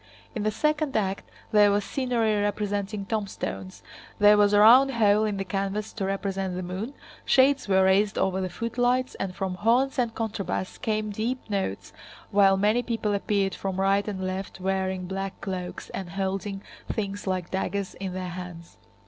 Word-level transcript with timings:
In 0.33 0.41
the 0.41 0.49
second 0.49 0.97
act 0.97 1.29
there 1.51 1.69
was 1.69 1.85
scenery 1.85 2.41
representing 2.41 3.05
tombstones, 3.05 3.83
there 4.17 4.35
was 4.35 4.51
a 4.51 4.57
round 4.59 4.89
hole 4.95 5.25
in 5.25 5.37
the 5.37 5.45
canvas 5.45 5.93
to 5.93 6.05
represent 6.05 6.55
the 6.55 6.63
moon, 6.63 6.95
shades 7.23 7.67
were 7.67 7.83
raised 7.83 8.17
over 8.17 8.41
the 8.41 8.49
footlights, 8.49 9.13
and 9.19 9.35
from 9.35 9.53
horns 9.53 9.99
and 9.99 10.15
contrabass 10.15 10.79
came 10.81 11.11
deep 11.11 11.47
notes 11.51 11.93
while 12.31 12.57
many 12.57 12.81
people 12.81 13.13
appeared 13.13 13.53
from 13.53 13.79
right 13.79 14.07
and 14.07 14.25
left 14.25 14.59
wearing 14.59 15.05
black 15.05 15.39
cloaks 15.39 15.91
and 15.91 16.09
holding 16.09 16.63
things 16.91 17.27
like 17.27 17.51
daggers 17.51 17.93
in 17.93 18.13
their 18.15 18.29
hands. 18.29 18.77